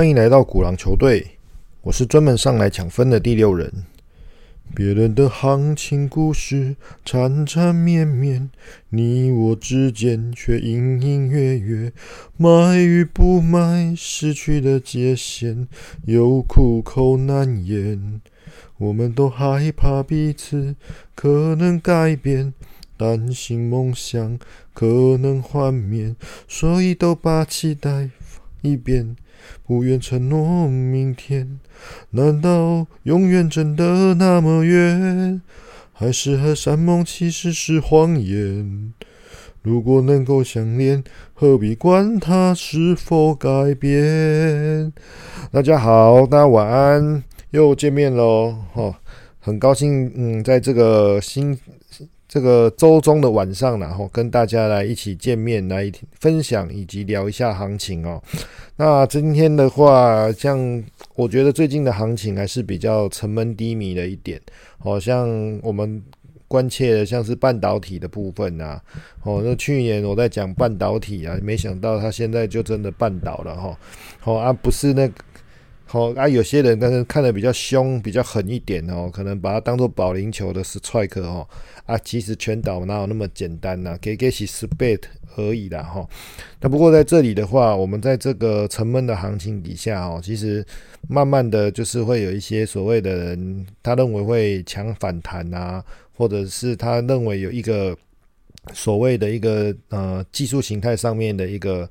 [0.00, 1.32] 欢迎来到古狼球队，
[1.82, 3.70] 我是专门上来抢分的第六人。
[4.74, 6.74] 别人的行情故事
[7.04, 8.48] 缠缠绵绵，
[8.88, 11.92] 你我之间却隐隐约约，
[12.38, 15.68] 买与不买，失去的界限
[16.06, 18.22] 又苦口难言。
[18.78, 20.76] 我们都害怕彼此
[21.14, 22.54] 可能改变，
[22.96, 24.38] 担心梦想
[24.72, 26.16] 可能幻灭，
[26.48, 29.14] 所以都把期待放一边。
[29.66, 31.58] 不愿承诺明天，
[32.10, 35.40] 难道永远真的那么远？
[35.92, 38.92] 还是和山盟其实是谎言？
[39.62, 44.92] 如果能够相恋，何必管它是否改变？
[45.52, 48.56] 大家好，大家晚安，又见面喽！
[48.72, 48.98] 哈，
[49.38, 51.58] 很高兴，嗯，在这个新。
[52.32, 58.22] 这个周中的晚上，然后跟大家来一起见面，来分享以及聊一下行情哦。
[58.76, 60.80] 那今天的话，像
[61.16, 64.40] 我觉得最近的行情还是比较沉闷低迷的一点，
[64.78, 65.28] 好像
[65.60, 66.00] 我们
[66.46, 68.80] 关切的像是半导体的部分啊。
[69.24, 73.76] 哦，那去年我在讲半导体啊，没想到它现在就真的半倒了哈。
[74.20, 75.10] 好啊，不是那。
[75.92, 81.44] 好啊，有些人但是看的比较凶、比较狠一点哦，可能把它当做保龄球的是踹克哦
[81.84, 83.98] 啊，其实全岛哪有那么简单呢？
[84.00, 85.00] 给给起 spat
[85.34, 86.08] 而已的哈。
[86.60, 90.64] 那不过在这里的话，我们在这个沉闷的行情底下哦，其实
[91.08, 95.84] 慢慢的就是会有一些所谓的人，他认为会强反弹啊，
[96.16, 97.96] 或者是他认为有一个。
[98.72, 101.88] 所谓的一个呃技术形态上面的一个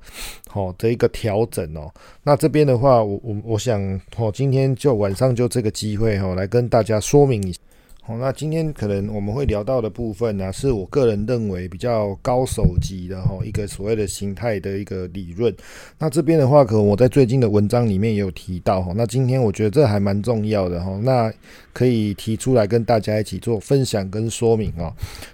[0.48, 1.92] 好的一个调整哦，
[2.24, 3.82] 那这边的话，我我我想
[4.18, 7.60] 哦，今天就晚上就这个机会哦，来跟大家说明一下。
[8.10, 15.56] 好，那今天可能我们会聊到的部分呢，是我个人认为比较高手级的哈，一个所谓的形态的一个理论。
[16.00, 18.94] 那这边的话，可能我在最近的文章里面也有提到哈。
[18.96, 21.32] 那今天我觉得这还蛮重要的哈，那
[21.72, 24.92] 可以提出来跟大家一起做分享跟说明啊。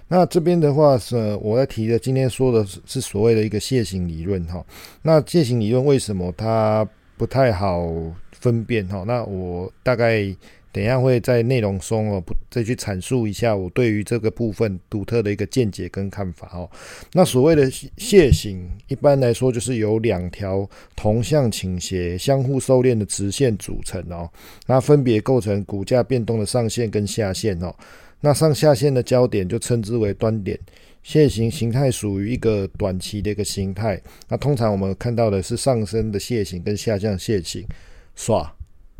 [0.08, 4.62] 那这边的话是我在提的，今天说的是所谓的一个楔形理论哈。
[5.00, 6.86] 那楔形理论为什么它
[7.16, 7.90] 不太好
[8.32, 9.02] 分辨哈？
[9.06, 10.36] 那我大概。
[10.76, 16.70] 等下会在内容中哦，不再去阐述一下我对于这个部分独特的一个见解跟看法哦。
[17.14, 24.30] 那所谓的楔形，一般来说就是由两条同向倾斜、相互收敛的直线组成哦。
[24.66, 27.74] 那分别构成股价变动的上限跟下限哦。
[28.20, 30.60] 那上下限的焦点就称之为端点。
[31.02, 33.98] 楔形形态属于一个短期的一个形态。
[34.28, 37.66] 那通常我们看到的是上升的楔形跟下降楔形，
[38.14, 38.55] 耍。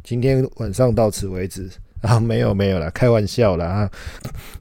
[0.06, 1.68] 今天晚上到此为止
[2.00, 3.90] 啊，没有没有了，开玩笑了啊。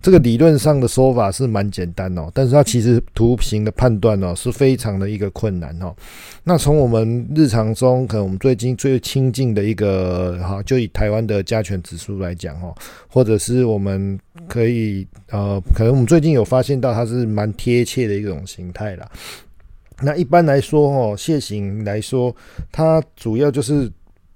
[0.01, 5.93] 这个理论上的说法是蛮简单哦，但是它其实图形的判断哦是非常的一个困难哦。
[6.43, 12.73] 那从我们日常中，可能我们最近最亲近的一个哈，就以台湾的加权指数来讲哦，
[13.07, 19.07] 或者是我们可以呃，可能我们最近有发现到它是蛮贴切的一种形态啦。
[20.01, 22.35] 那一般来说哦，楔形来说，
[22.71, 23.91] 它主要就是。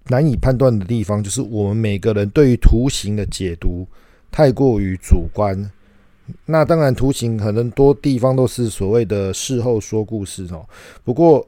[0.09, 3.88] 难以判断的地方，就是我们每个人对于图形的解读
[4.31, 5.72] 太过于主观。
[6.46, 10.64] 那当然，图形可能多地方都是所谓的事后说故事哦。
[11.03, 11.47] 不过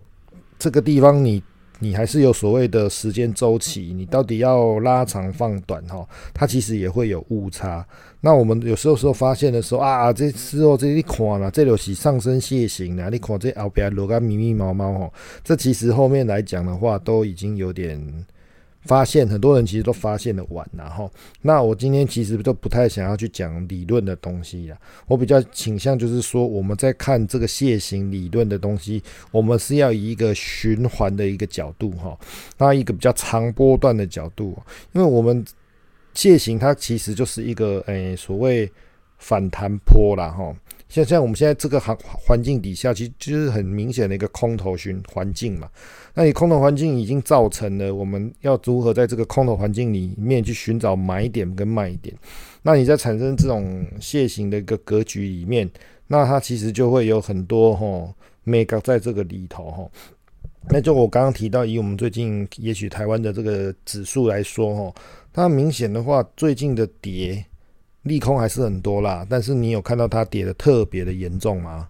[0.57, 1.43] 这个地方，你
[1.77, 6.07] 你还是有所谓的时间周期，你到底要拉长放短哈？
[6.33, 7.85] 它其实也会有误差。
[8.21, 13.09] 那我们有时候时候发现的时候啊，这时候这一看了，这就是上升楔形了。
[13.11, 15.11] 你看这后边落个密密麻麻哈，
[15.43, 17.99] 这其实后面来讲的话，都已经有点。
[18.83, 21.11] 发现很多人其实都发现的晚，然后
[21.41, 24.77] 那我今天其实都不太想要去讲理论的东西了，
[25.07, 32.17] 我比较倾向就是说我们在看这个楔形理论的东西，我们是要以一个循环的一个角度哈，
[32.57, 34.57] 那一个比较长波段的角度，
[34.93, 35.45] 因为我们
[36.15, 38.69] 楔形它其实就是一个诶所谓
[39.19, 40.55] 反弹坡啦哈。
[40.91, 45.69] 像像我们现在这个环环境底下，其实就是很明显的一个空头循环境嘛。
[46.13, 52.13] 那你空头环境已经造成了，我们要如何在这个空头环境里面去寻找买点跟卖点？
[52.61, 55.69] 那你在产生这种楔形的一个格局里面，
[56.07, 58.13] 那它其实就会有很多哈
[58.43, 59.89] m e 在这个里头哈。
[60.69, 65.01] 那就我刚刚提到，以我们最近也许台湾的这个指数来说哈，
[65.31, 67.45] 它明显的话，最近的跌。
[68.03, 71.87] 利空还是很多啦，但是你有看到它跌的特别的严重吗？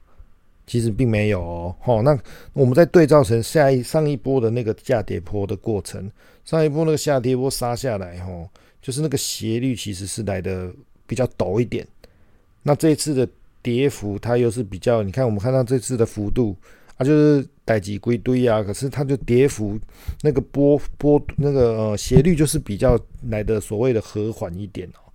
[0.67, 1.75] 其实并没有哦。
[1.81, 2.17] 好，那
[2.53, 6.09] 我们再对照成下一上一波的那个下跌坡的过程，
[6.45, 8.47] 上一波那个下跌波杀下来，吼，
[8.81, 10.71] 就是那个斜率其实是来的
[11.05, 11.85] 比较陡一点。
[12.63, 13.27] 那这次的
[13.61, 16.55] 跌幅它又是比较，你看我们看到这次的幅度
[16.95, 19.77] 啊，就是待几归堆啊，可是它就跌幅
[20.21, 22.97] 那个波波那个呃斜率就是比较
[23.29, 25.10] 来的所谓的和缓一点哦。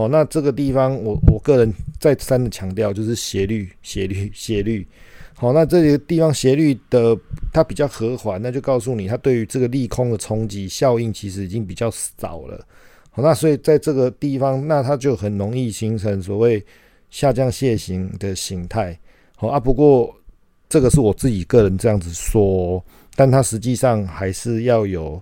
[0.00, 4.86] 哦，那这个地方我我个人再三的强调就是斜率斜率斜率。
[5.34, 7.16] 好，那这个地方斜率的
[7.52, 12.66] 它比较和缓，那就告诉你它对于这个利空的冲击效应其实已经比较少了。
[13.10, 16.64] 好，那所以在这个地方，那它就很容易形成所谓
[17.10, 18.98] 下降楔形的形态。
[19.36, 20.14] 好啊，不过
[20.68, 22.82] 这个是我自己个人这样子说，
[23.16, 25.20] 但它实际上还是要有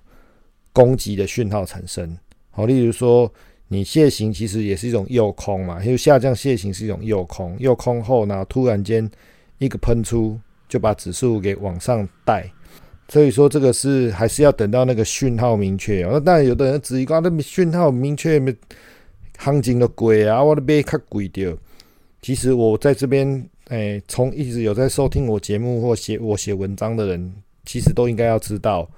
[0.73, 2.17] 攻击的讯号产生。
[2.51, 3.33] 好，例如说
[3.69, 9.09] 你楔形其实也是一种诱空嘛，因为下降楔形是一种诱空，诱空后呢，突然间。
[9.61, 10.39] 一个喷出
[10.69, 12.49] 就把指数给往上带，
[13.09, 16.07] 所以说这个是还是要等到那个讯号明确。
[16.09, 18.41] 那当然有的人质疑讲，那讯号明确，
[19.37, 21.53] 行情都贵啊，我的买较贵掉。
[22.23, 28.89] 其实我在这边，诶，从一直有在收听我节目或写我写文章的人，其实都应该要知道，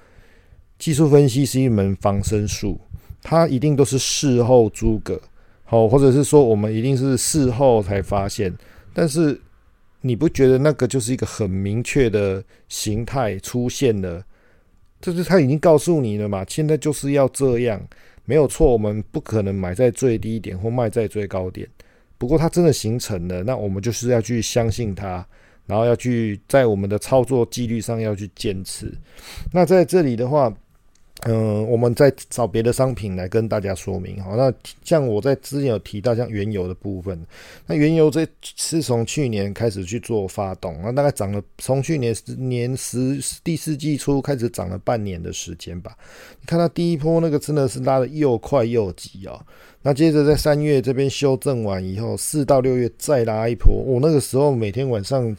[0.78, 2.78] 技术分析是一门防身术，
[3.22, 5.20] 它一定都是事后诸葛，
[5.64, 8.52] 好，或者是说我们一定是事后才发现，
[8.92, 9.40] 但是。
[10.02, 14.24] 你不觉得那个就是一个很明确的形态出现了？
[14.98, 17.78] 就是他已经告诉你了嘛，现在就是要这样，
[18.24, 18.72] 没有错。
[18.72, 21.68] 我们不可能买在最低点或卖在最高点。
[22.16, 25.22] 不过它真的形成了，那我们就是要去相信它，
[25.66, 28.90] 然后要去在我们的操作纪律上要去坚持。
[29.52, 30.50] 那在这里的话。
[31.26, 34.22] 嗯，我们再找别的商品来跟大家说明。
[34.22, 34.52] 好，那
[34.82, 37.26] 像我在之前有提到，像原油的部分，
[37.66, 45.94] 那原油这是从去年开始去做发动，那大概涨了，从去年年十第四季初开始涨了半年的时间吧。
[46.40, 49.44] 你看到第一波那个真的是拉的又快又急啊。
[49.82, 55.34] 那接着在三月这边修正完以后，四到六月再拉一波，我那个时候每天晚上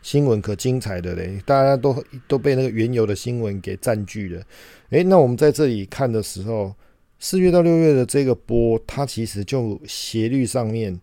[0.00, 4.42] 新闻可精彩的嘞，大家都都被那个原油的新闻给占据了。
[4.90, 6.72] 诶，那我们在这里看的时候，
[7.18, 10.98] 四月到六月的这个波，它其实就斜率上面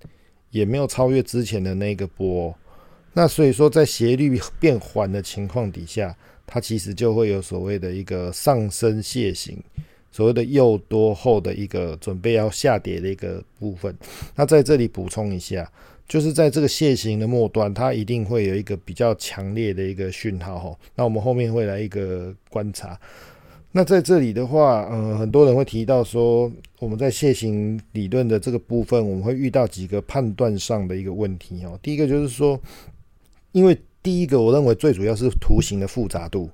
[0.52, 2.56] 也没有超越之前的那个波。
[3.14, 9.62] 那所以说，在斜率变缓的情况底下，它其实就会有所谓的一个上升楔形，
[10.12, 13.96] 所谓的又多后的一个准备要下跌的一个部分。
[14.36, 15.70] 那在这里补充一下，
[16.08, 20.80] 就是在这个楔形的末端，它一定会有一个比较强烈的一个讯号哈。
[20.96, 23.00] 那我们后面会来一个观察。
[23.74, 31.78] 那在这里的话，呃，很多人会提到说，我们在楔形理论的这个部分，我们会遇到几个判断上的一个问题哦。
[31.84, 32.60] 第一个就是说，
[33.52, 36.50] 因为第一个我认为最主要是图形的复杂度。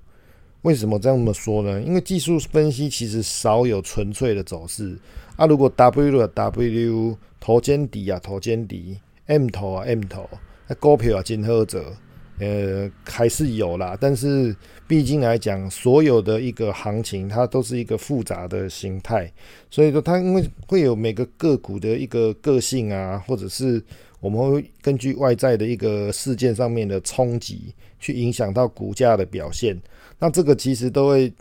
[0.63, 1.81] 为什么这么说呢？
[1.81, 4.97] 因为技术分析其实少有纯粹的走势
[5.37, 5.45] 啊。
[5.45, 10.29] 如果 W W 头肩底啊，头肩底，M 头啊，M 头，
[10.67, 11.93] 那股票啊，金合者。
[12.39, 14.53] 呃，还是有啦，但是
[14.87, 19.31] 毕竟来讲，所有的一个行情，它都是一个复杂的形态，
[19.69, 23.81] 所以说它因为会有每个个股的一个个性啊，或者是
[24.23, 29.77] 我们会根据外在的一个事件上面的冲击，去影响到股价的表现。
[30.17, 31.31] 那这个其实都会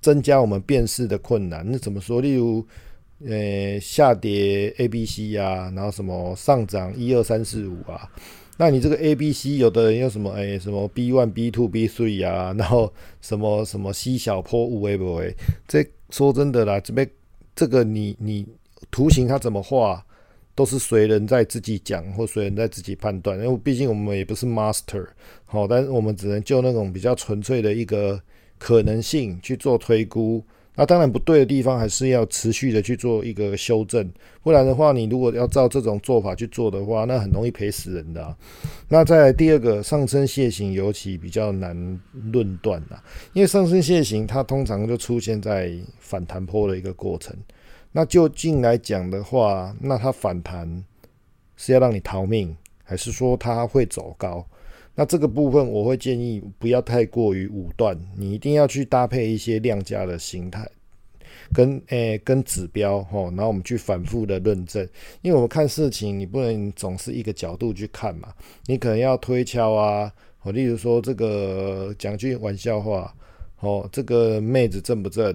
[0.00, 1.68] 增加我们辨识的困难。
[1.68, 2.20] 那怎么说？
[2.20, 2.64] 例如，
[3.26, 8.08] 呃，下跌 A、B、C 啊，然后什么上涨一二三四五啊。
[8.56, 10.30] 那你这个 A、B、C，有的人用什么？
[10.30, 15.34] 哎，什么 B one、B two、B three 啊，然后什么什么 C 小坡五 A 不 A？
[15.66, 17.10] 这说真的啦，这边
[17.56, 18.46] 这个你你
[18.92, 20.06] 图形它怎么画，
[20.54, 23.38] 都是随人在自己讲，或随人在自己判断。
[23.38, 25.06] 因为毕竟我们也不是 master，
[25.46, 28.20] 好，但是我们只能就那种比较纯粹的一个
[28.58, 30.44] 可能性去做推估。
[30.74, 34.10] 那当然不对的地方，还是要持续的去做一个修正，
[34.42, 38.34] 不然的话，你如果要照这种做法去做的话，那很容易赔死人的。
[38.88, 42.00] 那在第二个上升楔形，尤其比较难
[42.32, 43.04] 论断啊，
[43.34, 47.36] 因为上升楔形它通常就出现在反弹坡的一个过程。
[47.92, 50.84] 那就近来讲的话，那它反弹
[51.56, 54.44] 是要让你逃命，还是说它会走高？
[54.94, 60.66] 那这个部分我会建议不要太过于武断，你一定要去搭配一些量价的形态，
[61.52, 64.86] 跟诶跟指标吼，然后我们去反复的论证，
[65.22, 68.34] 因为我们看事情你不能总是一个角度去看嘛，
[68.66, 73.14] 你可能要推敲啊，哦，例如说这个讲句玩笑话，
[73.60, 75.34] 哦，这个妹子正不正？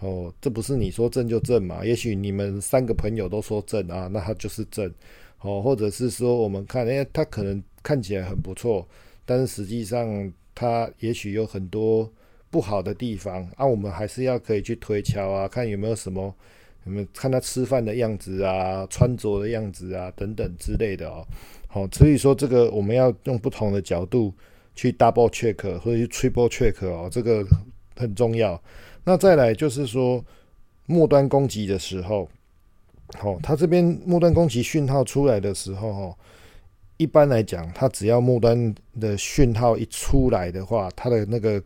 [0.00, 1.84] 哦，这不是你说正就正嘛？
[1.84, 4.92] 也许你们三个朋友都说正啊，那他就是正。
[5.40, 8.86] 哦，或者是说我们看，哎，他可能看起来很不错，
[9.24, 12.10] 但是实际上他也许有很多
[12.50, 13.64] 不好的地方啊。
[13.64, 16.34] 我们还是要可以去推敲啊，看有没有什么，
[16.84, 21.24] 有没有看他吃饭的样子啊，穿着的样子啊等等之类的哦。
[21.68, 24.32] 好，所以说这个我们要用不同的角度
[24.74, 27.46] 去 double check 或者去 triple check 哦，这个
[27.96, 28.60] 很重要。
[29.04, 30.24] 那再来就是说
[30.86, 32.28] 末端攻击的时候，
[33.22, 36.16] 哦，它这边末端攻击讯号出来的时候，哦，
[36.96, 41.62] 一般来讲，它只要末端的讯号一出来的话，它的那个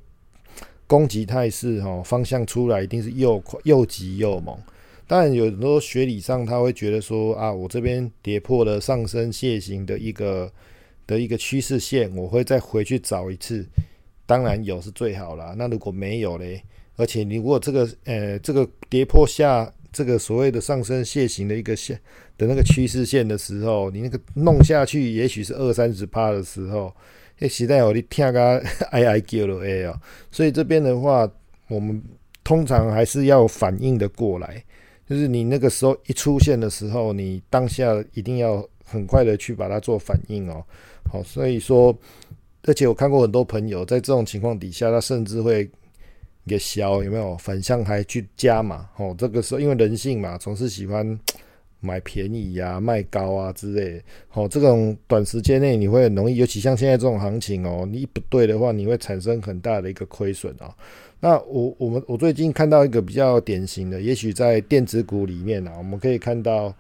[0.87, 4.57] 攻击态势，哦，方向出来一定是又快又急又猛。
[5.07, 10.51] 当然，有很多学理上他会觉得说啊，我这边跌破了上升楔形的一个。
[11.07, 13.67] 的一个趋势线，我会再回去找一次。
[14.31, 15.57] 当然有是最好啦。
[15.59, 16.63] 那如果没有嘞，
[16.95, 21.99] 而且你如果这个呃这个跌破下这个所谓的上升楔形的一个线
[22.39, 26.95] 的那个趋势线的时候，你那个弄下去，也许是二三十趴的时候，
[27.41, 30.01] 诶，实在我你听个哎哎叫了哎哦。
[30.31, 31.29] 所以这边的话，
[31.67, 32.01] 我们
[32.45, 34.63] 通常还是要反应的过来，
[35.09, 40.65] 就是你那个时候一出现的时候，你当下一定要很快的去把它做反应哦。
[41.11, 41.93] 好，所以说，
[42.65, 45.69] 而且我看过很多朋友在这种情况底下，他甚至会
[46.47, 48.89] 给消，有没有反向还去加嘛？
[48.97, 51.19] 哦，这个时候因为人性嘛，总是喜欢
[51.81, 54.03] 买便宜呀、卖高啊之类。
[54.35, 60.75] 哦，这种短时间内你会很容易，尤其像现在这种行情哦，你不对的话，你会产生很大的一个亏损啊。
[61.21, 66.75] 那我我们我最近看到一个比较典型的，也许在电子股里面啊，我们可以看到。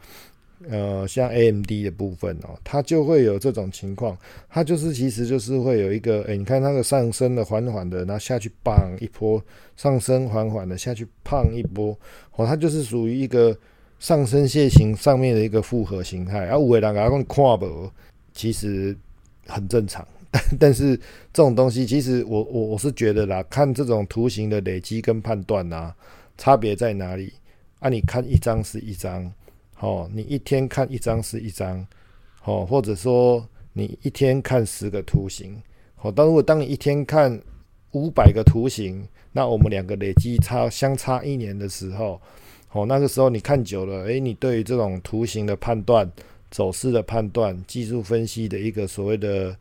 [0.68, 4.14] 呃，像 A M D 的部分哦，它就会有这种情况，
[4.48, 9.42] 它就是其实就是会有一个，哎，你看那个上升的缓缓的，然后下去棒一波，
[9.76, 11.96] 上升缓缓的下去胖一波，
[12.36, 13.56] 哦，它就是属于一个
[13.98, 17.90] 上升楔形上面的一个复合形态，啊五位两个共跨博，
[18.34, 18.94] 其实
[19.46, 20.06] 很正常，
[20.60, 20.94] 但是
[21.32, 25.94] 这种东西其实我我我是觉得啦，看这种图形的累积跟判断呐，
[26.36, 27.32] 差别在哪里？
[27.78, 29.32] 啊，你看一张是一张。
[29.80, 31.86] 哦，你一天看一张是一张，
[32.44, 35.60] 哦，或者说你一天看十个图形，
[36.02, 37.40] 哦，但如果当你一天看
[37.92, 42.20] 五百个图形，那我们两个累积差相差一年的时候，
[42.72, 46.06] 哦，那个时候你看久了，诶，你对于这种图形的判断、
[46.50, 49.56] 走势的判断、技术分析的一个所谓的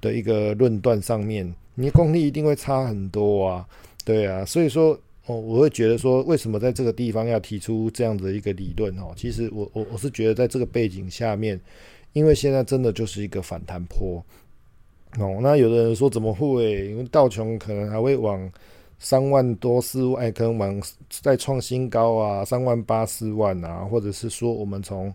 [0.00, 3.66] 的一个论断上面，你功力一定会差很多啊，
[4.04, 4.98] 对啊，所以说。
[5.26, 8.94] 哦，我会觉得说，为什么在这个地方要提出这样的一个理论？
[8.98, 11.58] 哦，其实我我我是觉得，在这个背景下面，
[12.12, 14.22] 因为现在真的就是一个反弹坡。
[15.18, 16.88] 哦，那有的人说怎么会？
[16.88, 18.50] 因为道琼可能还会往
[18.98, 25.12] 三万多、四万，可能往再创新高啊，三万八、四万啊，或者是说我们从。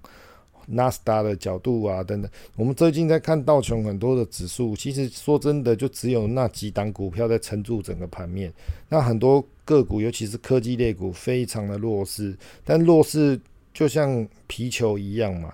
[0.72, 8.54] 纳斯达的角度啊，等等，我们最近在看道琼很多的指数，其实说真的，就只有那几档股票在撑住整个盘面。
[8.88, 12.38] 那很多个股，尤其是科技类股，非常的弱势。
[12.64, 13.40] 但弱势
[13.74, 15.54] 就像皮球一样嘛，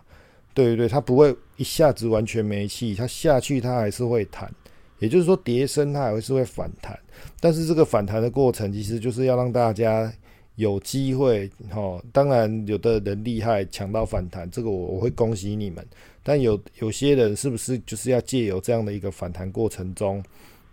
[0.54, 4.52] 对对对，它不会一下子完全没气，它下去它还是会弹，
[5.00, 7.00] 也就是说跌升它还是会反弹。
[7.40, 10.12] 但是这个反弹的过程，其实就是要让大家。
[10.56, 15.86] 有机会，哈，当然有的人厉害抢到反弹，这个我我会恭喜你们。
[16.24, 20.24] 但有有些人是不是就是要借由这样的一个反弹过程中，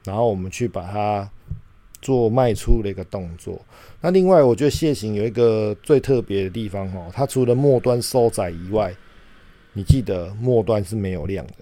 [0.04, 1.28] 然后我们去把它
[2.00, 3.60] 做卖出的一个动作？
[4.00, 8.94] 那另外，我觉得蟹形有一个最特别的地方，哈，它除了末端收窄以外，
[9.72, 11.54] 你记得末端是没有量的，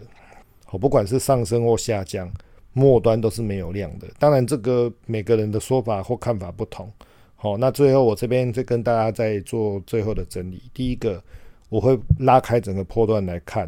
[0.71, 2.31] 哦，不管是上升或下降，
[2.75, 4.07] 末端都是没有量的。
[4.19, 6.91] 当然，这个每个人的说法或看法不同。
[7.43, 10.61] 好，那最后我这边再跟大家再做最后的整理。
[10.75, 11.25] 第一个，
[11.71, 13.63] 我会拉开整个波段来看，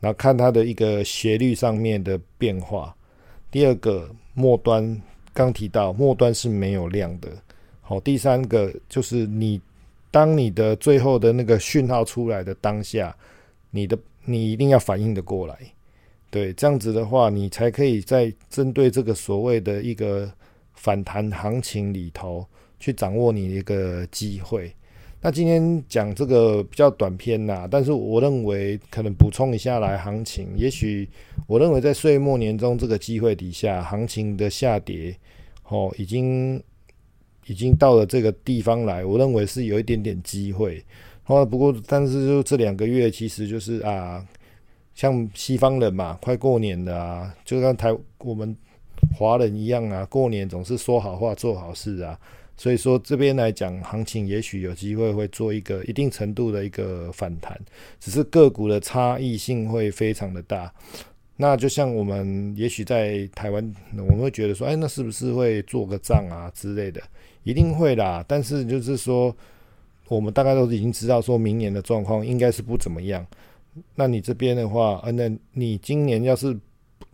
[0.00, 2.96] 然后看它的一个斜率上面的变化。
[3.50, 4.98] 第二个，末端
[5.34, 7.28] 刚提到末端是没有量的。
[7.82, 9.60] 好，第三个就是你
[10.10, 13.14] 当你的最后的那个讯号出来的当下，
[13.70, 15.58] 你的你一定要反应的过来。
[16.30, 20.32] 对，这样子的话，你才可以在针对这个所谓的一个
[20.72, 22.46] 反弹行情里头。
[22.82, 24.74] 去掌握你的一个机会。
[25.20, 30.48] 那今天讲这个比较短篇呐，但是我认为可能补充一下来行情。
[30.56, 31.08] 也许
[31.46, 35.16] 我认为在岁末年终这个机会底下，行情的下跌，
[35.68, 36.60] 哦，已经
[37.46, 40.84] 已经到了这个地方来，我认为是有一点点机会。
[41.26, 44.26] 哦，不过但是就这两个月，其实就是啊，
[44.92, 48.56] 像西方人嘛，快过年了啊，就像台我们
[49.16, 52.18] 华人一样啊，过年总是说好话做好事啊。
[52.56, 57.58] 所以说这边来讲，行情也许有机会会做一个一定程度的一个反弹，
[57.98, 60.72] 只是个股的差异性会非常的大。
[61.36, 67.02] 那就像我们也许在台湾，我们会觉得说，哎，那是不是会做个账啊之类的？
[67.42, 68.24] 一定会啦。
[68.28, 69.34] 但是就是说，
[70.06, 73.26] 我们大概都已经知道，说明年的状况应该是不怎么样。
[73.96, 76.56] 那你这边的话，呃，那你今年要是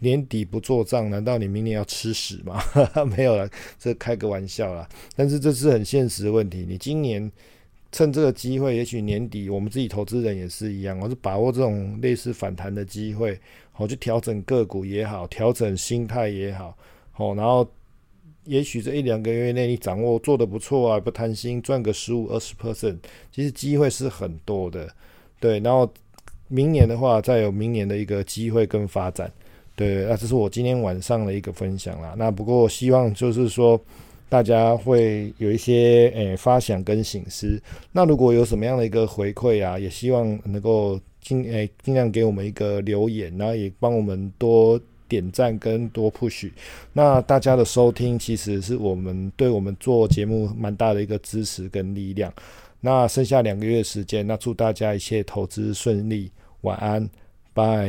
[0.00, 2.62] 年底不做账，难道你明年要吃屎吗？
[3.16, 4.88] 没有了，这开个玩笑啦。
[5.16, 6.64] 但是这是很现实的问题。
[6.68, 7.30] 你今年
[7.90, 13.38] 趁这个机会，也许年底我们自己投资人也是一样，我是把握这种类似反弹的机会，
[13.72, 16.76] 好去调整个股也好，调整心态也好，
[17.10, 17.68] 好，然后
[18.44, 22.98] 也许这一两个月内你掌握做的不错啊，不贪心，赚个十五二十 percent，
[23.32, 24.88] 其实机会是很多的。
[25.40, 25.92] 对，然后
[26.48, 29.32] 明年的话，再有明年的一个机会跟发展。
[29.78, 32.16] 对，那这是我今天晚上的一个分享啦。
[32.18, 33.80] 那不过希望就是说，
[34.28, 37.62] 大家会有一些诶发想跟醒思。
[37.92, 46.50] 那如果有什么样的一个回馈啊，也希望能够尽诶尽量给我们一个留言，然后也帮我们多点赞跟多 push。
[46.92, 52.32] 那大家的收听其实是我们对我们做节目蛮大的一个支持跟力量。
[52.80, 56.32] 那剩下两个月时间，那祝大家一切投资顺利，
[56.62, 57.08] 晚安，
[57.54, 57.88] 拜。